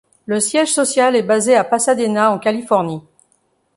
[0.25, 3.03] Le siège social est basé à Pasadena, en Californie.